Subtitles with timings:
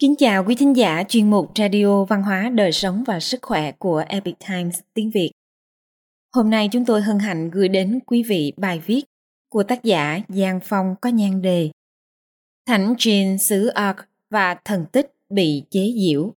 [0.00, 3.72] Kính chào quý thính giả chuyên mục Radio Văn hóa Đời sống và Sức khỏe
[3.72, 5.30] của Epic Times tiếng Việt.
[6.32, 9.02] Hôm nay chúng tôi hân hạnh gửi đến quý vị bài viết
[9.48, 11.70] của tác giả Giang Phong có nhan đề
[12.66, 13.96] Thánh Jean xứ Ark
[14.30, 16.34] và thần tích bị chế giễu.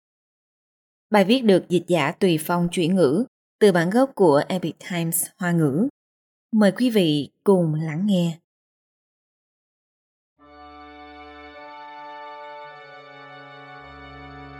[1.10, 3.24] Bài viết được dịch giả Tùy Phong chuyển ngữ
[3.58, 5.88] từ bản gốc của Epic Times Hoa ngữ.
[6.52, 8.38] Mời quý vị cùng lắng nghe.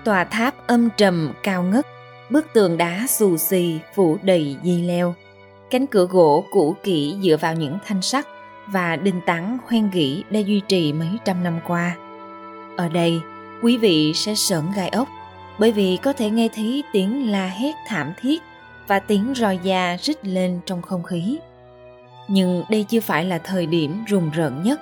[0.04, 1.86] Tòa tháp âm trầm cao ngất,
[2.30, 5.14] bức tường đá xù xì phủ đầy dây leo.
[5.70, 8.26] Cánh cửa gỗ cũ kỹ dựa vào những thanh sắt
[8.66, 11.96] và đinh tắn hoen gỉ đã duy trì mấy trăm năm qua.
[12.76, 13.20] Ở đây,
[13.62, 15.08] quý vị sẽ sởn gai ốc
[15.58, 18.42] bởi vì có thể nghe thấy tiếng la hét thảm thiết
[18.86, 21.38] và tiếng roi da rít lên trong không khí.
[22.28, 24.80] Nhưng đây chưa phải là thời điểm rùng rợn nhất.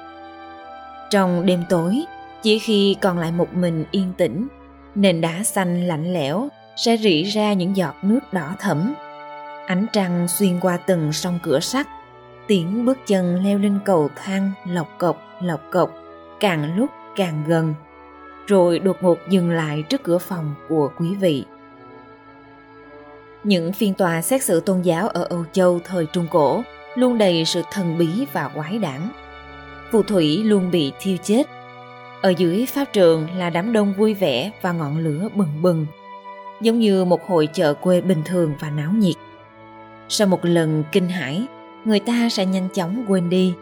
[1.11, 2.05] Trong đêm tối,
[2.43, 4.49] chỉ khi còn lại một mình yên tĩnh
[4.99, 8.95] nền đá xanh lạnh lẽo sẽ rỉ ra những giọt nước đỏ thẫm.
[9.67, 11.87] Ánh trăng xuyên qua từng song cửa sắt,
[12.47, 15.91] tiếng bước chân leo lên cầu thang lộc cộc lộc cộc,
[16.41, 17.75] càng lúc càng gần,
[18.47, 21.45] rồi đột ngột dừng lại trước cửa phòng của quý vị.
[23.45, 26.63] Những phiên tòa xét xử tôn giáo ở âu châu thời trung cổ
[26.95, 29.01] luôn đầy sự thần bí và quái đản.
[29.93, 31.58] Phù thủy luôn bị thiêu chết
[32.23, 35.87] ở dưới pháp trường là đám đông vui vẻ và ngọn lửa bừng bừng,
[36.61, 39.15] giống như một hội chợ quê bình thường và náo nhiệt.
[40.09, 41.43] Sau một lần kinh hãi,
[41.85, 43.55] người ta sẽ nhanh chóng quên đi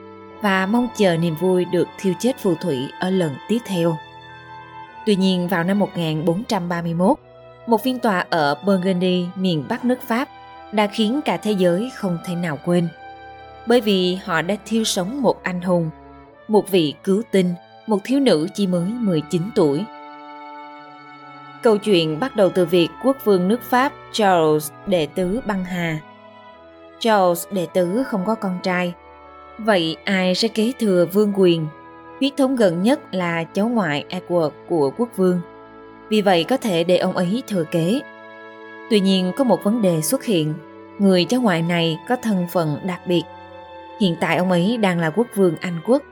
[0.42, 3.96] và mong chờ niềm vui được thiêu chết phù thủy ở lần tiếp theo.
[5.06, 7.18] Tuy nhiên vào năm 1431,
[7.66, 10.28] một phiên tòa ở Burgundy, miền Bắc nước Pháp
[10.72, 12.88] đã khiến cả thế giới không thể nào quên.
[13.66, 15.90] Bởi vì họ đã thiêu sống một anh hùng,
[16.48, 17.54] một vị cứu tinh
[17.86, 19.84] một thiếu nữ chỉ mới 19 tuổi.
[21.62, 25.98] Câu chuyện bắt đầu từ việc quốc vương nước Pháp Charles đệ tứ băng hà.
[26.98, 28.94] Charles đệ tứ không có con trai,
[29.58, 31.66] vậy ai sẽ kế thừa vương quyền?
[32.20, 35.40] Huyết thống gần nhất là cháu ngoại Edward của quốc vương.
[36.08, 38.00] Vì vậy có thể để ông ấy thừa kế.
[38.90, 40.54] Tuy nhiên có một vấn đề xuất hiện,
[40.98, 43.22] người cháu ngoại này có thân phận đặc biệt.
[44.00, 46.02] Hiện tại ông ấy đang là quốc vương Anh quốc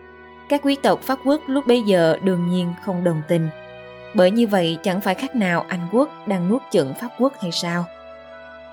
[0.48, 3.48] các quý tộc Pháp quốc lúc bấy giờ đương nhiên không đồng tình.
[4.14, 7.52] Bởi như vậy chẳng phải khác nào Anh quốc đang nuốt chửng Pháp quốc hay
[7.52, 7.84] sao?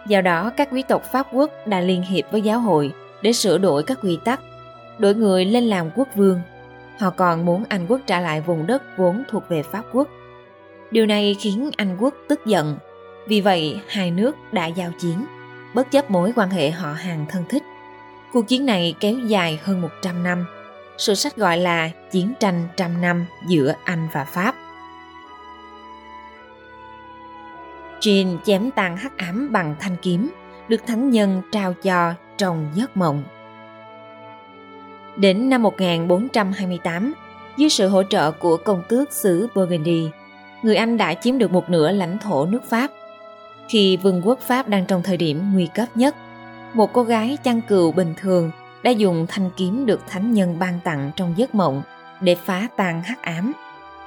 [0.08, 3.58] Do đó các quý tộc Pháp quốc đã liên hiệp với giáo hội để sửa
[3.58, 4.40] đổi các quy tắc,
[4.98, 6.42] đổi người lên làm quốc vương.
[7.00, 10.08] Họ còn muốn Anh quốc trả lại vùng đất vốn thuộc về Pháp quốc.
[10.92, 12.78] Điều này khiến Anh quốc tức giận.
[13.28, 15.26] Vì vậy hai nước đã giao chiến,
[15.76, 17.64] bất chấp mối quan hệ họ hàng thân thích.
[18.34, 20.46] Cuộc chiến này kéo dài hơn 100 năm
[21.02, 24.56] sử sách gọi là Chiến tranh trăm năm giữa Anh và Pháp.
[28.00, 30.32] Jean chém tàn hắc ám bằng thanh kiếm,
[30.68, 33.24] được thánh nhân trao cho trong giấc mộng.
[35.18, 37.14] Đến năm 1428,
[37.58, 40.10] dưới sự hỗ trợ của công tước xứ Burgundy,
[40.64, 42.92] người Anh đã chiếm được một nửa lãnh thổ nước Pháp.
[43.70, 46.16] Khi vương quốc Pháp đang trong thời điểm nguy cấp nhất,
[46.74, 48.52] một cô gái chăn cừu bình thường
[48.84, 51.82] đã dùng thanh kiếm được thánh nhân ban tặng trong giấc mộng
[52.22, 53.54] để phá tan hắc ám,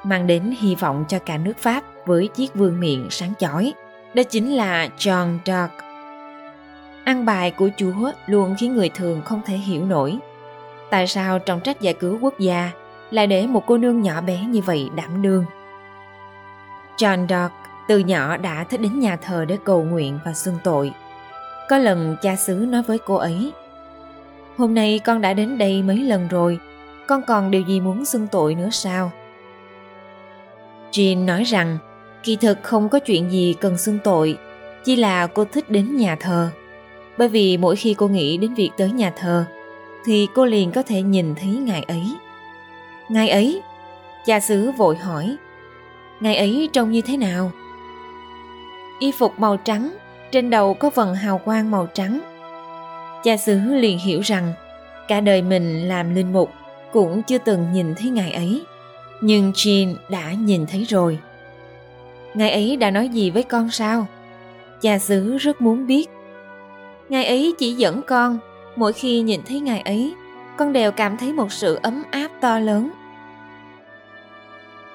[0.05, 3.73] mang đến hy vọng cho cả nước Pháp với chiếc vương miện sáng chói.
[4.15, 5.73] Đó chính là John Dark.
[7.05, 10.19] Ăn bài của Chúa luôn khiến người thường không thể hiểu nổi.
[10.91, 12.71] Tại sao trọng trách giải cứu quốc gia
[13.11, 15.45] lại để một cô nương nhỏ bé như vậy đảm đương?
[16.97, 17.53] John Dark
[17.89, 20.93] từ nhỏ đã thích đến nhà thờ để cầu nguyện và xưng tội.
[21.69, 23.53] Có lần cha xứ nói với cô ấy
[24.56, 26.59] Hôm nay con đã đến đây mấy lần rồi,
[27.06, 29.10] con còn điều gì muốn xưng tội nữa sao?
[30.92, 31.78] Jean nói rằng,
[32.22, 34.38] kỳ thực không có chuyện gì cần xưng tội,
[34.84, 36.50] chỉ là cô thích đến nhà thờ.
[37.19, 39.44] Bởi vì mỗi khi cô nghĩ đến việc tới nhà thờ,
[40.04, 42.15] thì cô liền có thể nhìn thấy ngài ấy.
[43.09, 43.62] Ngài ấy?
[44.27, 45.36] Cha xứ vội hỏi.
[46.21, 47.50] Ngài ấy trông như thế nào?
[48.98, 49.97] Y phục màu trắng,
[50.33, 52.21] trên đầu có vần hào quang màu trắng,
[53.24, 54.53] cha xứ liền hiểu rằng,
[55.09, 56.50] cả đời mình làm linh mục
[56.92, 58.62] cũng chưa từng nhìn thấy ngài ấy,
[59.21, 61.18] nhưng Jean đã nhìn thấy rồi.
[62.34, 64.06] Ngài ấy đã nói gì với con sao?
[64.80, 66.10] Cha xứ rất muốn biết.
[67.09, 68.38] Ngài ấy chỉ dẫn con,
[68.76, 70.15] mỗi khi nhìn thấy ngài ấy,
[70.56, 72.91] con đều cảm thấy một sự ấm áp to lớn.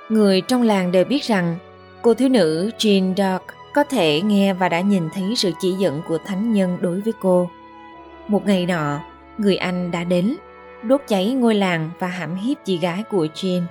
[0.10, 1.56] Người trong làng đều biết rằng,
[2.02, 3.44] cô thiếu nữ Jean Dark
[3.74, 7.14] có thể nghe và đã nhìn thấy sự chỉ dẫn của thánh nhân đối với
[7.22, 7.50] cô
[8.30, 9.00] một ngày nọ,
[9.38, 10.36] người anh đã đến,
[10.84, 13.62] đốt cháy ngôi làng và hãm hiếp chị gái của Jean.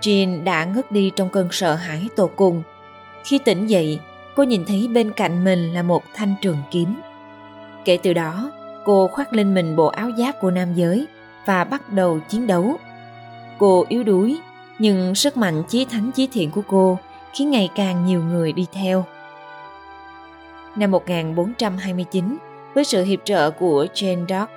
[0.00, 2.62] Jean đã ngất đi trong cơn sợ hãi tột cùng.
[3.24, 4.00] Khi tỉnh dậy,
[4.36, 6.94] cô nhìn thấy bên cạnh mình là một thanh trường kiếm.
[7.84, 8.50] Kể từ đó,
[8.84, 11.06] cô khoác lên mình bộ áo giáp của nam giới
[11.46, 12.76] và bắt đầu chiến đấu.
[13.58, 14.38] Cô yếu đuối,
[14.78, 16.98] nhưng sức mạnh chí thánh chí thiện của cô
[17.32, 19.04] khiến ngày càng nhiều người đi theo.
[20.76, 22.38] Năm 1429,
[22.74, 24.50] với sự hiệp trợ của Jane Dark,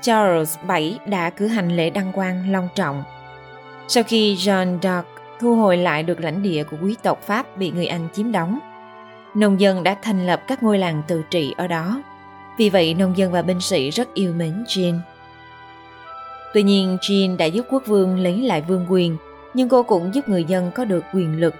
[0.00, 3.04] Charles VII đã cử hành lễ đăng quang long trọng.
[3.88, 5.06] Sau khi John Dark
[5.40, 8.58] thu hồi lại được lãnh địa của quý tộc Pháp bị người Anh chiếm đóng,
[9.34, 12.02] nông dân đã thành lập các ngôi làng tự trị ở đó.
[12.58, 14.98] Vì vậy, nông dân và binh sĩ rất yêu mến Jean.
[16.54, 19.16] Tuy nhiên, Jean đã giúp quốc vương lấy lại vương quyền,
[19.54, 21.54] nhưng cô cũng giúp người dân có được quyền lực,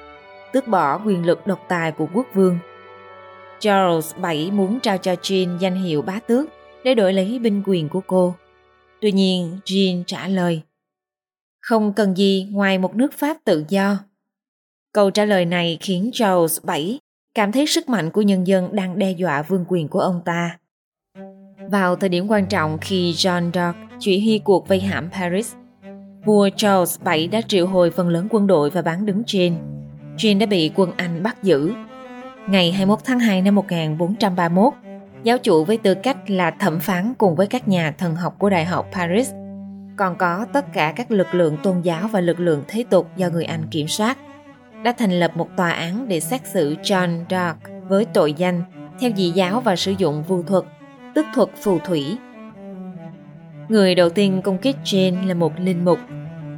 [0.52, 2.58] tước bỏ quyền lực độc tài của quốc vương.
[3.60, 6.48] Charles VII muốn trao cho Jean danh hiệu bá tước
[6.84, 8.34] để đổi lấy binh quyền của cô.
[9.00, 10.62] Tuy nhiên, Jean trả lời,
[11.60, 13.98] không cần gì ngoài một nước Pháp tự do.
[14.92, 16.98] Câu trả lời này khiến Charles VII
[17.34, 20.58] cảm thấy sức mạnh của nhân dân đang đe dọa vương quyền của ông ta.
[21.70, 25.54] Vào thời điểm quan trọng khi John Dark chỉ huy cuộc vây hãm Paris,
[26.24, 29.52] vua Charles VII đã triệu hồi phần lớn quân đội và bán đứng Jean.
[30.16, 31.72] Jean đã bị quân Anh bắt giữ.
[32.48, 34.72] Ngày 21 tháng 2 năm 1431,
[35.22, 38.50] giáo chủ với tư cách là thẩm phán cùng với các nhà thần học của
[38.50, 39.30] Đại học Paris,
[39.96, 43.28] còn có tất cả các lực lượng tôn giáo và lực lượng thế tục do
[43.28, 44.18] người Anh kiểm soát,
[44.84, 47.56] đã thành lập một tòa án để xét xử John Dark
[47.88, 48.62] với tội danh
[49.00, 50.64] theo dị giáo và sử dụng vu thuật,
[51.14, 52.16] tức thuật phù thủy.
[53.68, 55.98] Người đầu tiên công kích Jean là một linh mục.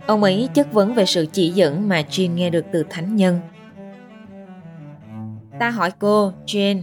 [0.07, 3.41] Ông ấy chất vấn về sự chỉ dẫn mà Jean nghe được từ thánh nhân.
[5.59, 6.81] Ta hỏi cô, Jane,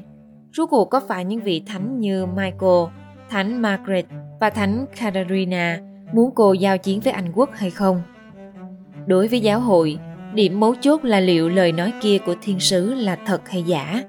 [0.54, 2.84] rốt cuộc có phải những vị thánh như Michael,
[3.30, 4.06] thánh Margaret
[4.40, 5.80] và thánh Katerina
[6.14, 8.02] muốn cô giao chiến với Anh quốc hay không?
[9.06, 9.98] Đối với giáo hội,
[10.34, 14.04] điểm mấu chốt là liệu lời nói kia của thiên sứ là thật hay giả.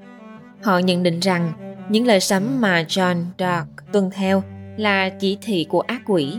[0.63, 1.53] Họ nhận định rằng
[1.89, 4.43] những lời sấm mà John Dark tuân theo
[4.77, 6.39] là chỉ thị của ác quỷ.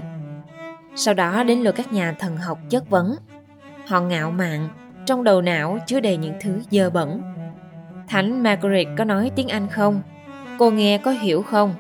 [0.96, 3.16] Sau đó đến lượt các nhà thần học chất vấn.
[3.88, 4.70] Họ ngạo mạn,
[5.06, 7.22] trong đầu não chứa đầy những thứ dơ bẩn.
[8.08, 10.02] Thánh Margaret có nói tiếng Anh không?
[10.60, 11.74] Cô nghe có hiểu không?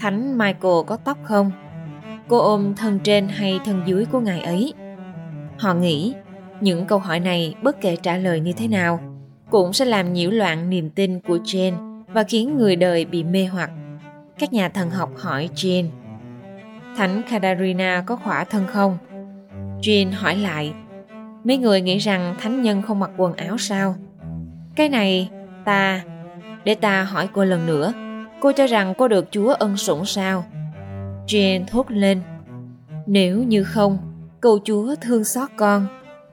[0.00, 1.50] Thánh Michael có tóc không?
[2.28, 4.74] Cô ôm thân trên hay thân dưới của ngài ấy?
[5.58, 6.14] Họ nghĩ
[6.60, 9.00] những câu hỏi này bất kể trả lời như thế nào
[9.50, 13.44] cũng sẽ làm nhiễu loạn niềm tin của Jane và khiến người đời bị mê
[13.44, 13.70] hoặc.
[14.38, 15.88] Các nhà thần học hỏi Jane
[16.96, 18.98] Thánh Katarina có khỏa thân không?
[19.80, 20.72] Jane hỏi lại
[21.44, 23.94] Mấy người nghĩ rằng thánh nhân không mặc quần áo sao?
[24.76, 25.30] Cái này,
[25.64, 26.02] ta...
[26.64, 27.92] Để ta hỏi cô lần nữa
[28.40, 30.44] Cô cho rằng cô được Chúa ân sủng sao?
[31.26, 32.22] Jane thốt lên
[33.06, 33.98] Nếu như không,
[34.40, 35.86] cầu Chúa thương xót con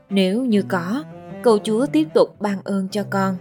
[0.09, 1.03] Nếu như có,
[1.43, 3.35] cầu Chúa tiếp tục ban ơn cho con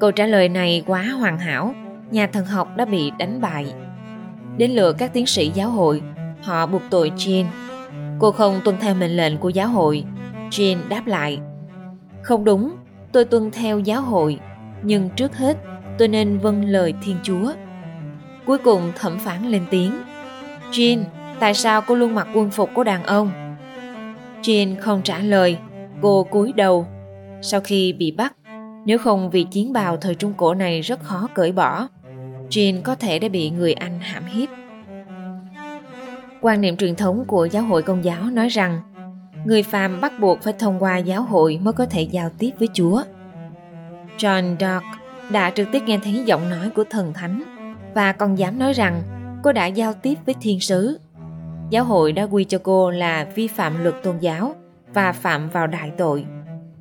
[0.00, 1.74] Câu trả lời này quá hoàn hảo,
[2.10, 3.74] nhà thần học đã bị đánh bại.
[4.56, 6.02] Đến lượt các tiến sĩ giáo hội,
[6.42, 7.44] họ buộc tội Jean.
[8.18, 10.04] Cô không tuân theo mệnh lệnh của giáo hội.
[10.50, 11.38] Jean đáp lại,
[12.22, 12.76] không đúng,
[13.12, 14.38] tôi tuân theo giáo hội,
[14.82, 15.56] nhưng trước hết
[15.98, 17.52] tôi nên vâng lời Thiên Chúa.
[18.46, 19.92] Cuối cùng thẩm phán lên tiếng,
[20.72, 21.04] Jean,
[21.40, 23.30] tại sao cô luôn mặc quân phục của đàn ông?
[24.42, 25.58] Jean không trả lời,
[26.02, 26.86] cô cúi đầu.
[27.42, 28.34] Sau khi bị bắt,
[28.84, 31.88] nếu không vì chiến bào thời Trung Cổ này rất khó cởi bỏ,
[32.50, 34.48] Jean có thể đã bị người Anh hãm hiếp.
[36.40, 38.80] Quan niệm truyền thống của giáo hội công giáo nói rằng
[39.44, 42.68] người phàm bắt buộc phải thông qua giáo hội mới có thể giao tiếp với
[42.72, 43.02] Chúa.
[44.18, 44.84] John Dark
[45.30, 47.42] đã trực tiếp nghe thấy giọng nói của thần thánh
[47.94, 49.02] và còn dám nói rằng
[49.42, 50.98] cô đã giao tiếp với thiên sứ.
[51.70, 54.54] Giáo hội đã quy cho cô là vi phạm luật tôn giáo
[54.94, 56.26] và phạm vào đại tội.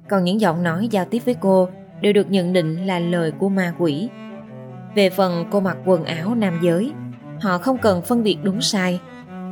[0.09, 1.69] Còn những giọng nói giao tiếp với cô
[2.01, 4.09] đều được nhận định là lời của ma quỷ.
[4.95, 6.91] Về phần cô mặc quần áo nam giới,
[7.41, 8.99] họ không cần phân biệt đúng sai,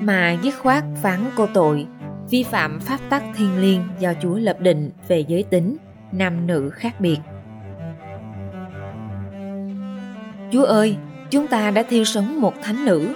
[0.01, 1.85] mà dứt khoát phán cô tội,
[2.29, 5.77] vi phạm pháp tắc thiên liêng do Chúa lập định về giới tính,
[6.11, 7.17] nam nữ khác biệt.
[10.51, 10.97] Chúa ơi,
[11.29, 13.15] chúng ta đã thiêu sống một thánh nữ.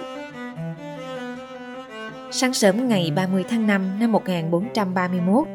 [2.30, 5.48] Sáng sớm ngày 30 tháng 5 năm 1431,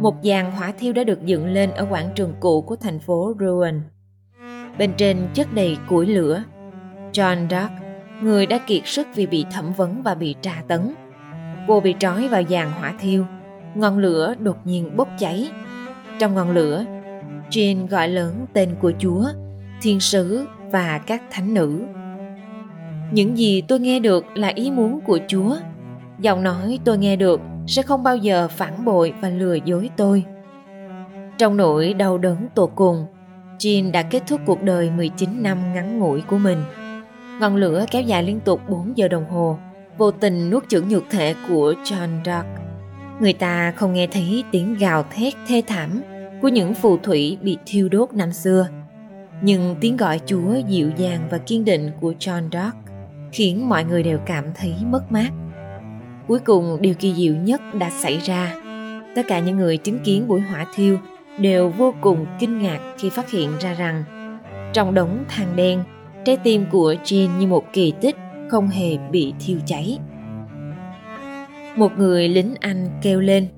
[0.00, 3.34] một dàn hỏa thiêu đã được dựng lên ở quảng trường cũ của thành phố
[3.40, 3.82] Rouen.
[4.78, 6.44] Bên trên chất đầy củi lửa.
[7.12, 7.72] John Dark,
[8.22, 10.94] người đã kiệt sức vì bị thẩm vấn và bị tra tấn.
[11.70, 13.26] Cô bị trói vào dàn hỏa thiêu.
[13.74, 15.50] Ngọn lửa đột nhiên bốc cháy.
[16.18, 16.84] Trong ngọn lửa,
[17.50, 19.24] Jean gọi lớn tên của Chúa,
[19.82, 21.82] thiên sứ và các thánh nữ.
[23.12, 25.56] Những gì tôi nghe được là ý muốn của Chúa.
[26.20, 30.24] Giọng nói tôi nghe được sẽ không bao giờ phản bội và lừa dối tôi.
[31.38, 33.06] Trong nỗi đau đớn tột cùng,
[33.58, 36.58] Jean đã kết thúc cuộc đời 19 năm ngắn ngủi của mình.
[37.40, 39.58] Ngọn lửa kéo dài liên tục 4 giờ đồng hồ,
[39.98, 42.46] vô tình nuốt chửng nhục thể của John Dark.
[43.20, 46.02] Người ta không nghe thấy tiếng gào thét thê thảm
[46.42, 48.68] của những phù thủy bị thiêu đốt năm xưa.
[49.42, 52.76] Nhưng tiếng gọi Chúa dịu dàng và kiên định của John Dark
[53.32, 55.30] khiến mọi người đều cảm thấy mất mát.
[56.28, 58.54] Cuối cùng điều kỳ diệu nhất đã xảy ra.
[59.14, 60.98] Tất cả những người chứng kiến buổi hỏa thiêu
[61.38, 64.04] đều vô cùng kinh ngạc khi phát hiện ra rằng
[64.72, 65.82] trong đống than đen,
[66.24, 68.16] trái tim của Jean như một kỳ tích
[68.50, 69.98] không hề bị thiêu cháy.
[71.76, 73.48] Một người lính Anh kêu lên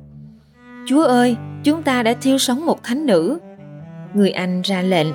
[0.87, 3.39] Chúa ơi, chúng ta đã thiêu sống một thánh nữ.
[4.15, 5.07] Người Anh ra lệnh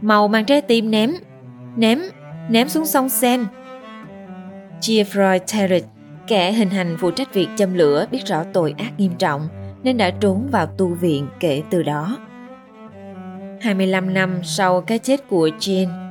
[0.00, 1.12] Màu mang trái tim ném,
[1.76, 2.00] ném,
[2.48, 3.44] ném xuống sông Sen.
[4.80, 5.84] Geoffroy Territ,
[6.26, 9.48] kẻ hình hành phụ trách việc châm lửa biết rõ tội ác nghiêm trọng
[9.82, 12.16] nên đã trốn vào tu viện kể từ đó.
[13.60, 16.09] 25 năm sau cái chết của Jean,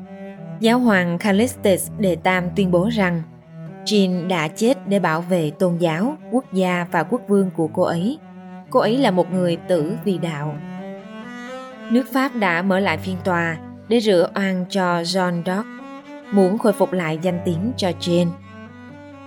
[0.60, 3.22] giáo hoàng Callistus Đệ Tam tuyên bố rằng
[3.86, 7.84] Jean đã chết để bảo vệ tôn giáo, quốc gia và quốc vương của cô
[7.84, 8.18] ấy.
[8.70, 10.56] Cô ấy là một người tử vì đạo.
[11.92, 15.66] Nước Pháp đã mở lại phiên tòa để rửa oan cho John Dock,
[16.32, 18.30] muốn khôi phục lại danh tiếng cho Jane.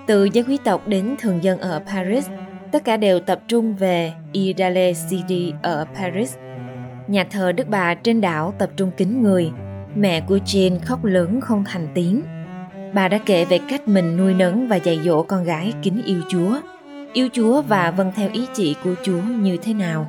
[0.07, 2.29] Từ giới quý tộc đến thường dân ở Paris,
[2.73, 6.37] tất cả đều tập trung về Idale City ở Paris.
[7.09, 9.51] Nhà thờ Đức Bà trên đảo tập trung kính người.
[9.95, 12.23] Mẹ của Jane khóc lớn không thành tiếng.
[12.95, 16.21] Bà đã kể về cách mình nuôi nấng và dạy dỗ con gái kính yêu
[16.29, 16.61] Chúa,
[17.13, 20.07] yêu Chúa và vâng theo ý chỉ của Chúa như thế nào.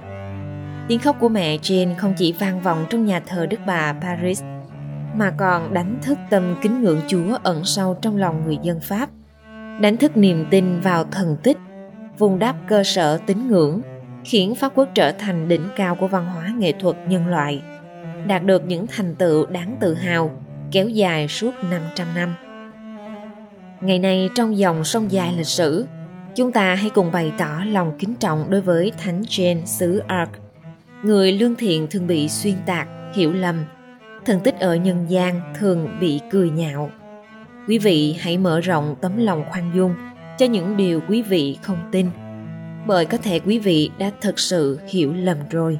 [0.88, 4.44] Tiếng khóc của mẹ Jane không chỉ vang vọng trong nhà thờ Đức Bà Paris,
[5.16, 9.10] mà còn đánh thức tâm kính ngưỡng Chúa ẩn sâu trong lòng người dân Pháp,
[9.82, 11.58] đánh thức niềm tin vào thần tích,
[12.18, 13.82] vùng đáp cơ sở tín ngưỡng,
[14.26, 17.62] khiến Pháp quốc trở thành đỉnh cao của văn hóa nghệ thuật nhân loại,
[18.28, 20.32] đạt được những thành tựu đáng tự hào
[20.72, 22.36] kéo dài suốt 500 năm.
[23.82, 25.86] Ngày nay trong dòng sông dài lịch sử,
[26.36, 30.30] chúng ta hãy cùng bày tỏ lòng kính trọng đối với Thánh Jane xứ Arc
[31.04, 33.66] người lương thiện thường bị xuyên tạc, hiểu lầm.
[34.26, 36.92] Thần tích ở nhân gian thường bị cười nhạo.
[37.68, 39.96] Quý vị hãy mở rộng tấm lòng khoan dung
[40.38, 42.10] cho những điều quý vị không tin,
[42.88, 45.80] bởi có thể quý vị đã thật sự hiểu lầm rồi.